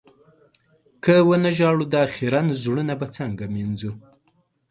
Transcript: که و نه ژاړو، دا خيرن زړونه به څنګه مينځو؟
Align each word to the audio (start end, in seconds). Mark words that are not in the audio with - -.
که 1.03 1.15
و 1.27 1.31
نه 1.43 1.51
ژاړو، 1.57 1.85
دا 1.93 2.03
خيرن 2.13 2.47
زړونه 2.61 2.93
به 2.99 3.07
څنګه 3.17 3.45
مينځو؟ 3.53 3.91